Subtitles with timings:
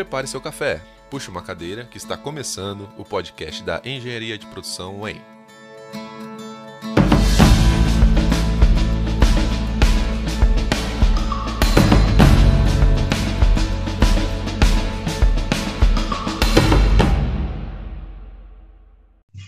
[0.00, 4.98] prepare seu café, puxe uma cadeira que está começando o podcast da Engenharia de Produção
[5.02, 5.20] UEM.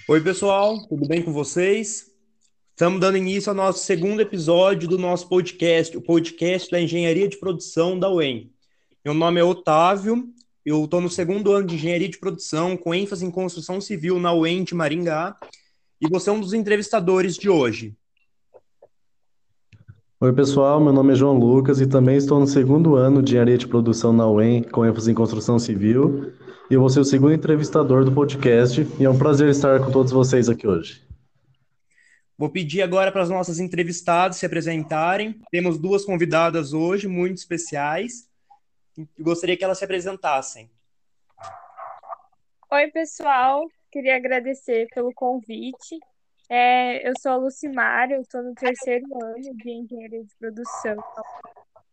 [0.06, 2.10] Oi, pessoal, tudo bem com vocês?
[2.72, 7.38] Estamos dando início ao nosso segundo episódio do nosso podcast, o podcast da Engenharia de
[7.38, 8.52] Produção da UEM.
[9.02, 10.30] Meu nome é Otávio,
[10.64, 14.32] eu estou no segundo ano de Engenharia de Produção, com ênfase em construção civil na
[14.32, 15.36] UEM de Maringá,
[16.00, 17.96] e você é um dos entrevistadores de hoje.
[20.20, 23.58] Oi, pessoal, meu nome é João Lucas e também estou no segundo ano de Engenharia
[23.58, 26.32] de Produção na UEM, com ênfase em construção civil,
[26.70, 29.90] e eu vou ser o segundo entrevistador do podcast, e é um prazer estar com
[29.90, 31.02] todos vocês aqui hoje.
[32.38, 35.40] Vou pedir agora para as nossas entrevistadas se apresentarem.
[35.50, 38.31] Temos duas convidadas hoje, muito especiais.
[39.18, 40.70] Gostaria que elas se apresentassem.
[42.70, 43.66] Oi, pessoal.
[43.90, 45.98] Queria agradecer pelo convite.
[46.48, 50.96] É, eu sou a Lucimara, eu estou no terceiro ano de Engenharia de Produção.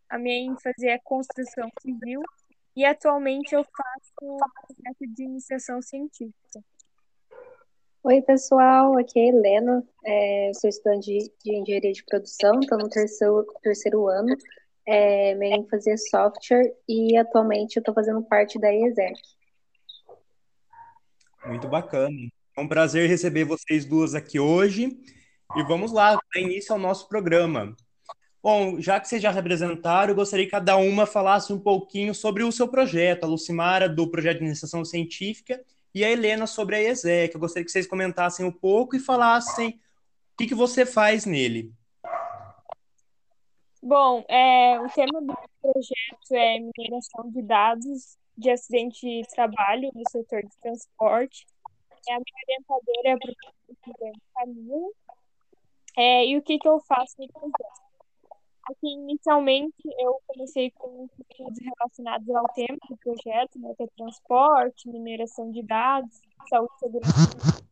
[0.08, 2.22] A minha ênfase é construção civil
[2.76, 6.60] e atualmente eu faço projeto de iniciação científica.
[8.02, 12.78] Oi, pessoal, aqui é a Helena, é, eu sou estudante de engenharia de produção, estou
[12.78, 14.34] no terceiro, terceiro ano,
[14.90, 19.20] é, minha ênfase é software e atualmente eu estou fazendo parte da ESEC.
[21.46, 22.16] Muito bacana.
[22.56, 25.00] É um prazer receber vocês duas aqui hoje
[25.56, 27.76] e vamos lá, dar início ao nosso programa.
[28.42, 32.42] Bom, já que vocês já representaram, eu gostaria que cada uma falasse um pouquinho sobre
[32.42, 35.62] o seu projeto, a Lucimara do projeto de iniciação científica
[35.94, 37.32] e a Helena sobre a ESEC.
[37.32, 41.72] Eu gostaria que vocês comentassem um pouco e falassem o que, que você faz nele.
[43.82, 50.02] Bom, é, o tema do projeto é mineração de dados de acidente de trabalho no
[50.10, 51.46] setor de transporte.
[52.08, 54.90] É, a minha orientadora é a professora Camila.
[55.96, 57.80] É, e o que, que eu faço no projeto?
[58.70, 64.88] Aqui, inicialmente, eu comecei com estudos relacionados ao tema do projeto, né, que é transporte,
[64.88, 67.69] mineração de dados, saúde e segurança.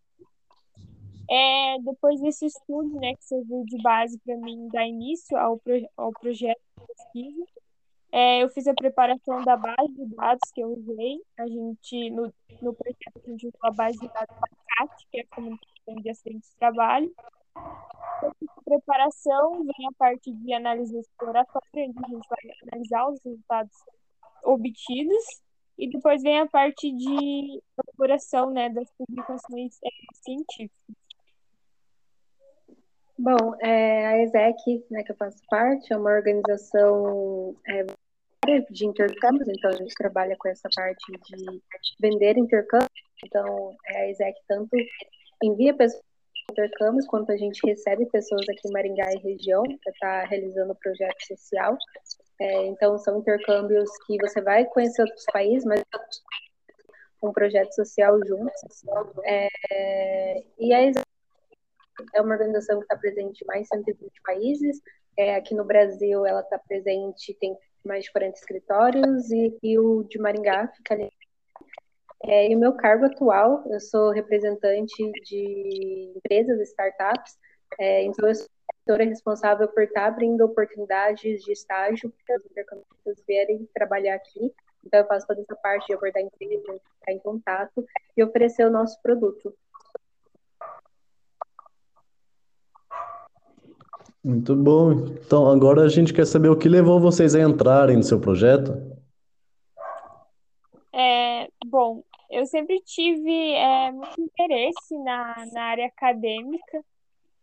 [1.31, 5.75] É, depois desse estudo, né, que serviu de base para mim dar início ao, pro,
[5.97, 7.45] ao projeto de pesquisa,
[8.11, 11.21] é, eu fiz a preparação da base de dados que eu usei.
[11.39, 14.49] A gente, no, no projeto, a gente usou a base de dados da
[14.87, 17.15] CAT, que é a Comunicação de Acidentes de Trabalho,
[18.41, 23.77] de preparação vem a parte de análise exploratória, onde a gente vai analisar os resultados
[24.43, 25.25] obtidos,
[25.77, 29.89] e depois vem a parte de elaboração né, das publicações é,
[30.25, 30.97] científicas.
[33.19, 37.85] Bom, é, a ESEC, né, que eu faço parte, é uma organização é,
[38.71, 41.63] de intercâmbios, então a gente trabalha com essa parte de
[42.01, 42.89] vender intercâmbios,
[43.25, 44.71] então é, a ESEC tanto
[45.43, 46.03] envia pessoas
[46.51, 50.73] intercâmbios, quanto a gente recebe pessoas aqui em Maringá e região para estar tá realizando
[50.73, 51.77] o projeto social.
[52.41, 55.83] É, então, são intercâmbios que você vai conhecer outros países, mas
[57.23, 58.85] um projeto social juntos.
[59.25, 60.83] É, e a
[62.15, 64.81] é uma organização que está presente em mais de 120 países.
[65.17, 70.05] É, aqui no Brasil, ela está presente, tem mais de 40 escritórios, e, e o
[70.05, 71.11] de Maringá fica ali
[72.25, 77.39] é, e o meu cargo atual, eu sou representante de empresas, startups,
[77.79, 83.69] é, então eu sou responsável por estar abrindo oportunidades de estágio para os intercambiantes vierem
[83.73, 84.53] trabalhar aqui.
[84.85, 87.87] Então eu faço toda essa parte de abordar empresas, ficar em contato
[88.17, 89.55] e oferecer o nosso produto.
[94.29, 94.93] Muito bom.
[95.25, 98.75] Então agora a gente quer saber o que levou vocês a entrarem no seu projeto.
[100.93, 106.85] É, bom, eu sempre tive é, muito interesse na, na área acadêmica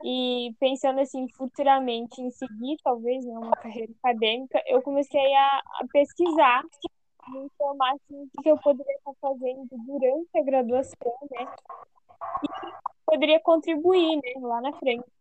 [0.04, 5.88] e pensando assim futuramente em seguir talvez né, uma carreira acadêmica, eu comecei a, a
[5.92, 6.64] pesquisar
[7.30, 11.48] me informar o que eu poderia estar fazendo durante a graduação, né?
[12.44, 12.48] E
[13.08, 15.15] poderia contribuir, né, lá na frente.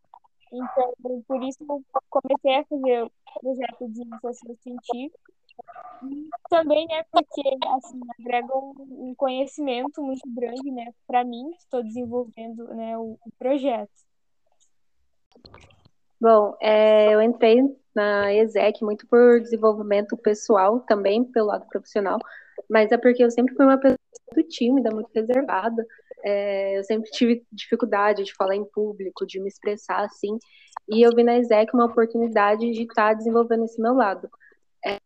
[0.56, 0.94] Então,
[1.26, 3.10] por isso eu comecei a fazer o
[3.40, 5.18] projeto de iniciação científica
[6.50, 7.42] também é porque
[7.76, 13.30] assim agrega um, conhecimento muito grande, né, para mim que estou desenvolvendo, né, o, o
[13.38, 13.90] projeto.
[16.20, 17.60] Bom, é, eu entrei
[17.94, 22.18] na ESEC muito por desenvolvimento pessoal, também pelo lado profissional,
[22.68, 23.98] mas é porque eu sempre fui uma pessoa
[24.34, 25.84] muito tímida, muito reservada.
[26.24, 30.38] É, eu sempre tive dificuldade de falar em público, de me expressar assim,
[30.88, 34.28] e eu vi na ESEC uma oportunidade de estar desenvolvendo esse meu lado.
[34.84, 34.98] É,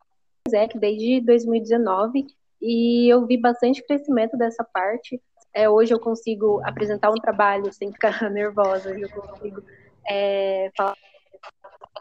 [0.47, 2.27] ESEC desde 2019
[2.61, 5.21] e eu vi bastante crescimento dessa parte.
[5.55, 9.63] É, hoje eu consigo apresentar um trabalho sem ficar nervosa, eu consigo
[10.09, 10.97] é, falar,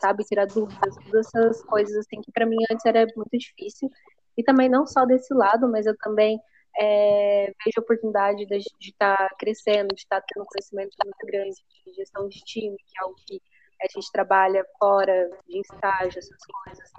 [0.01, 3.89] sabe, tirar dúvidas, todas essas coisas assim que para mim antes era muito difícil.
[4.38, 6.39] E também não só desse lado, mas eu também
[6.80, 11.56] é, vejo a oportunidade de estar tá crescendo, de estar tá tendo conhecimento muito grande
[11.86, 13.42] de gestão de time, que é algo que
[13.81, 16.92] a gente trabalha fora de estágio, essas coisas,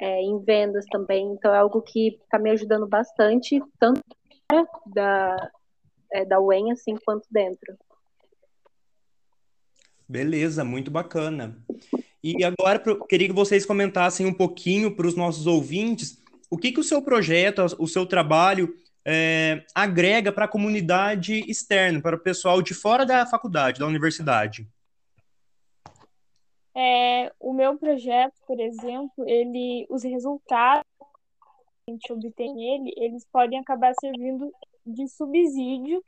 [0.00, 1.32] é, em vendas também.
[1.32, 4.02] Então é algo que está me ajudando bastante, tanto
[4.86, 5.50] da,
[6.12, 7.76] é, da UEM assim quanto dentro.
[10.06, 11.56] Beleza, muito bacana.
[12.22, 12.78] E agora
[13.08, 16.21] queria que vocês comentassem um pouquinho para os nossos ouvintes
[16.52, 18.76] o que, que o seu projeto, o seu trabalho
[19.06, 24.68] é, agrega para a comunidade externa, para o pessoal de fora da faculdade, da universidade.
[26.76, 33.26] É, o meu projeto, por exemplo, ele, os resultados que a gente obtém nele, eles
[33.32, 34.52] podem acabar servindo
[34.84, 36.04] de subsídio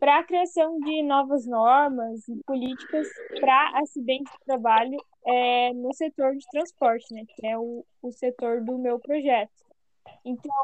[0.00, 3.06] para a criação de novas normas e políticas
[3.38, 4.96] para acidentes de trabalho
[5.26, 9.52] é, no setor de transporte, né, que é o, o setor do meu projeto.
[10.24, 10.54] Então,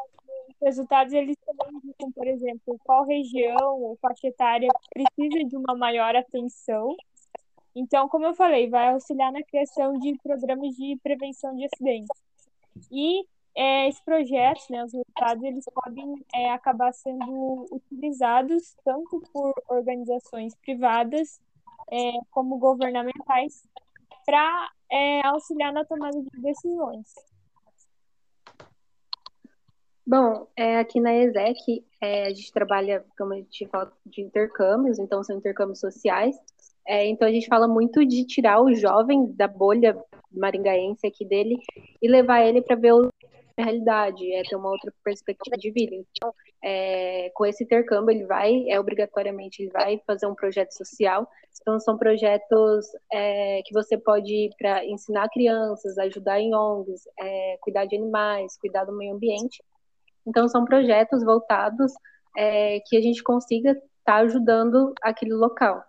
[0.49, 5.75] os resultados eles também indicam, por exemplo, qual região ou faixa etária precisa de uma
[5.77, 6.97] maior atenção.
[7.75, 12.11] Então, como eu falei, vai auxiliar na criação de programas de prevenção de acidentes.
[12.91, 19.53] E é, esses projetos, né, os resultados, eles podem é, acabar sendo utilizados tanto por
[19.69, 21.41] organizações privadas
[21.91, 23.63] é, como governamentais
[24.25, 27.30] para é, auxiliar na tomada de decisões.
[30.11, 34.99] Bom, é, aqui na ESEC é, a gente trabalha, como a gente fala, de intercâmbios,
[34.99, 36.35] então são intercâmbios sociais.
[36.85, 39.97] É, então a gente fala muito de tirar o jovem da bolha
[40.33, 41.57] maringaense aqui dele
[42.03, 45.95] e levar ele para ver a realidade, é ter uma outra perspectiva de vida.
[45.95, 51.25] Então, é, com esse intercâmbio ele vai, é obrigatoriamente ele vai fazer um projeto social.
[51.61, 57.59] Então são projetos é, que você pode ir para ensinar crianças, ajudar em ONGs, é,
[57.61, 59.63] cuidar de animais, cuidar do meio ambiente.
[60.27, 61.93] Então, são projetos voltados
[62.37, 65.83] é, que a gente consiga estar tá ajudando aquele local.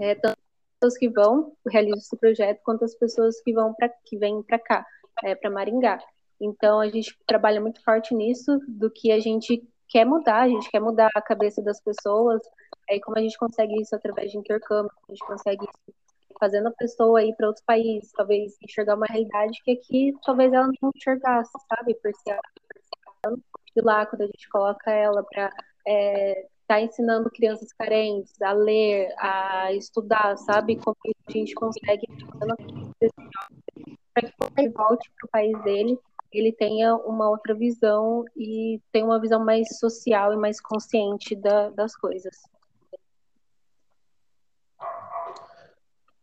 [0.00, 3.88] É, tanto as pessoas que vão realizar esse projeto, quanto as pessoas que vão para
[4.04, 4.86] que vêm para cá,
[5.24, 5.98] é, para Maringá.
[6.40, 10.70] Então, a gente trabalha muito forte nisso, do que a gente quer mudar, a gente
[10.70, 12.40] quer mudar a cabeça das pessoas,
[12.88, 15.98] aí como a gente consegue isso através de intercâmbio, a gente consegue isso
[16.38, 20.66] fazendo a pessoa ir para outros países, talvez enxergar uma realidade que aqui talvez ela
[20.80, 21.94] não enxergasse, sabe?
[21.94, 22.38] Por ser
[23.76, 25.52] de lá, quando a gente coloca ela para
[25.86, 30.76] é, tá ensinando crianças carentes a ler, a estudar, sabe?
[30.76, 32.06] Como a gente consegue
[34.12, 35.98] para que ele volte para o país dele,
[36.30, 41.70] ele tenha uma outra visão e tenha uma visão mais social e mais consciente da,
[41.70, 42.36] das coisas.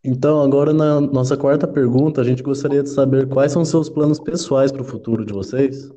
[0.03, 4.19] Então, agora na nossa quarta pergunta, a gente gostaria de saber quais são seus planos
[4.19, 5.89] pessoais para o futuro de vocês?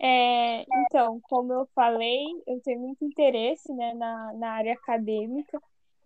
[0.00, 5.60] É, então, como eu falei, eu tenho muito interesse né, na, na área acadêmica,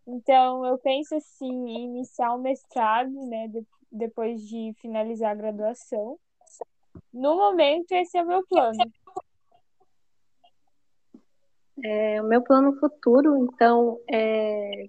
[0.06, 6.18] então eu penso assim, em iniciar o mestrado né, de, depois de finalizar a graduação.
[7.12, 8.78] No momento, esse é o meu plano.
[11.84, 14.88] É, o meu plano futuro, então, é,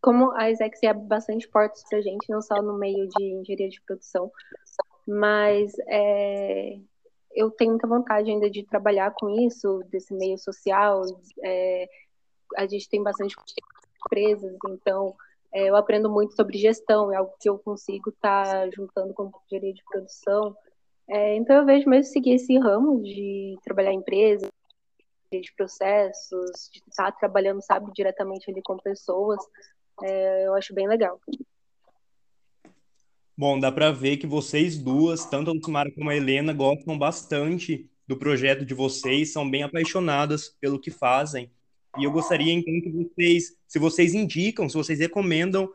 [0.00, 3.68] como a Isaac é bastante portas para a gente, não só no meio de engenharia
[3.68, 4.30] de produção,
[5.06, 6.78] mas é,
[7.34, 11.02] eu tenho muita vontade ainda de trabalhar com isso, desse meio social.
[11.44, 11.88] É,
[12.56, 13.34] a gente tem bastante
[14.04, 15.14] empresas, então
[15.52, 19.30] é, eu aprendo muito sobre gestão, é algo que eu consigo estar tá juntando com
[19.46, 20.56] engenharia de produção.
[21.08, 24.50] É, então eu vejo mesmo seguir esse ramo de trabalhar em empresas,
[25.30, 29.40] de processos, de estar tá trabalhando, sabe, diretamente ali com pessoas.
[30.02, 31.20] É, eu acho bem legal.
[33.42, 37.90] Bom, dá para ver que vocês duas, tanto a Lucimara como a Helena, gostam bastante
[38.06, 41.50] do projeto de vocês, são bem apaixonadas pelo que fazem.
[41.98, 45.68] E eu gostaria, então, que vocês, se vocês indicam, se vocês recomendam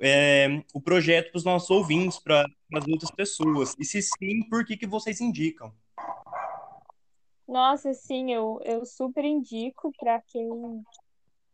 [0.00, 2.44] é, o projeto para os nossos ouvintes, para
[2.74, 3.76] as outras pessoas.
[3.78, 5.72] E se sim, por que, que vocês indicam?
[7.46, 10.82] Nossa, sim, eu, eu super indico para quem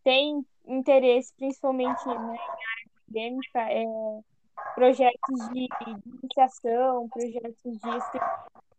[0.02, 2.40] tem interesse, principalmente né, na área
[3.07, 3.85] acadêmica, é,
[4.75, 7.88] projetos de, de iniciação, projetos de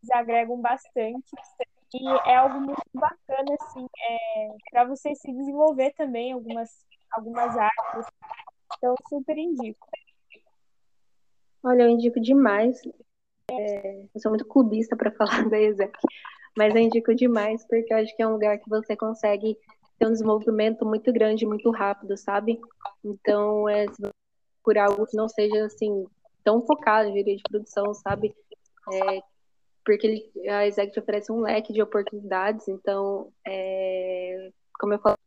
[0.01, 1.31] eles agregam bastante.
[1.93, 6.69] E é algo muito bacana, assim, é, para você se desenvolver também algumas,
[7.11, 8.07] algumas áreas.
[8.77, 9.87] Então, super indico.
[11.63, 12.81] Olha, eu indico demais.
[13.51, 15.93] É, eu sou muito clubista para falar da ESEC,
[16.57, 19.57] mas eu indico demais, porque eu acho que é um lugar que você consegue
[19.99, 22.59] ter um desenvolvimento muito grande, muito rápido, sabe?
[23.03, 24.20] Então, é, se você
[24.63, 26.05] por algo que não seja, assim,
[26.43, 28.35] tão focado em engenharia de produção, sabe?
[28.91, 29.21] É,
[29.85, 35.17] porque ele, a Exec oferece um leque de oportunidades, então, é, como eu falei,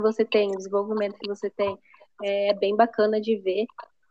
[0.00, 1.78] você tem, o desenvolvimento que você tem,
[2.22, 3.66] é bem bacana de ver.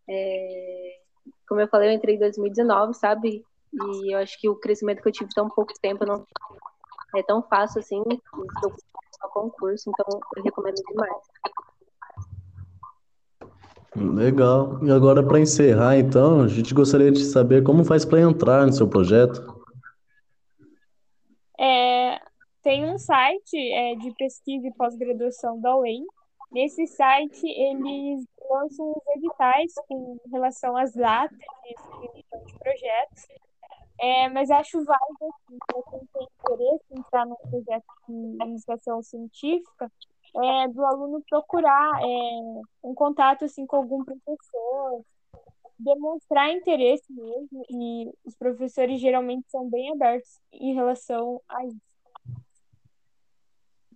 [0.07, 0.99] É,
[1.47, 3.43] como eu falei, eu entrei em 2019, sabe?
[3.73, 6.25] E eu acho que o crescimento que eu tive tão pouco tempo não
[7.15, 8.03] é tão fácil assim,
[8.63, 8.73] eu
[9.29, 11.23] concurso, então eu recomendo demais.
[13.95, 14.83] Legal.
[14.83, 18.73] E agora, para encerrar, então, a gente gostaria de saber como faz para entrar no
[18.73, 19.41] seu projeto.
[21.59, 22.19] É,
[22.61, 26.05] tem um site é, de pesquisa e pós-graduação da UEM.
[26.51, 33.27] Nesse site, eles lançam os editais com relação às datas de projetos.
[34.01, 39.03] É, mas acho válido, assim, para quem tem interesse em entrar num projeto de iniciação
[39.03, 39.91] científica,
[40.35, 45.03] é, do aluno procurar é, um contato assim, com algum professor,
[45.79, 51.79] demonstrar interesse mesmo, e os professores geralmente são bem abertos em relação a isso.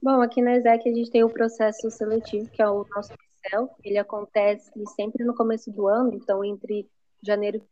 [0.01, 3.69] Bom, aqui na ESEC a gente tem o processo seletivo, que é o nosso Excel.
[3.83, 6.89] Ele acontece sempre no começo do ano, então entre
[7.21, 7.65] janeiro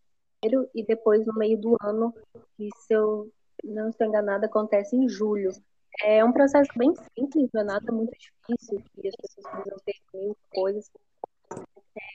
[0.74, 2.14] e depois no meio do ano,
[2.58, 3.30] e se eu
[3.64, 5.52] não estou enganada, acontece em julho.
[6.00, 9.96] É um processo bem simples, não é nada muito difícil, que as pessoas precisam ter
[10.14, 10.90] mil coisas.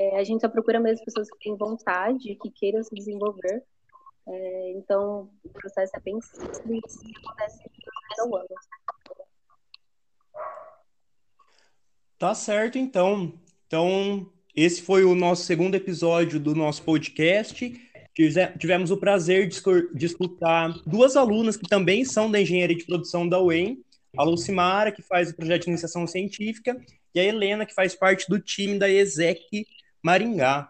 [0.01, 3.63] É, a gente só procura mesmo pessoas que têm vontade, que queiram se desenvolver.
[4.29, 7.63] É, então, o processo é bem simples e acontece
[8.19, 8.49] no ano.
[12.19, 13.39] Tá certo, então.
[13.67, 17.86] Então, esse foi o nosso segundo episódio do nosso podcast.
[18.59, 23.39] Tivemos o prazer de escutar duas alunas que também são da engenharia de produção da
[23.39, 23.79] UEM,
[24.17, 26.81] a Lucimara, que faz o projeto de iniciação científica,
[27.15, 29.67] e a Helena, que faz parte do time da ESEC
[30.03, 30.69] Maringá.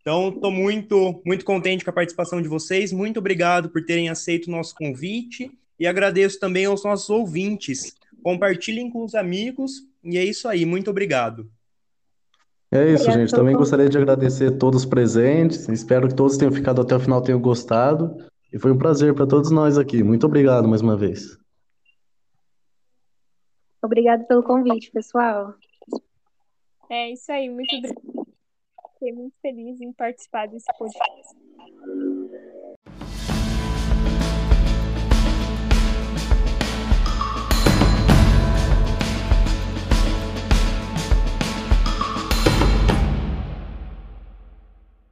[0.00, 2.92] Então, estou muito, muito contente com a participação de vocês.
[2.92, 7.94] Muito obrigado por terem aceito o nosso convite e agradeço também aos nossos ouvintes.
[8.22, 10.64] Compartilhem com os amigos e é isso aí.
[10.64, 11.48] Muito obrigado.
[12.70, 13.34] É isso, Obrigada gente.
[13.34, 15.68] Também gostaria de agradecer a todos presentes.
[15.68, 18.16] Espero que todos tenham ficado até o final, tenham gostado.
[18.52, 20.02] E foi um prazer para todos nós aqui.
[20.02, 21.38] Muito obrigado mais uma vez.
[23.82, 25.54] Obrigado pelo convite, pessoal.
[26.90, 28.28] É isso aí, muito obrigada.
[28.94, 31.36] Fiquei muito feliz em participar desse podcast.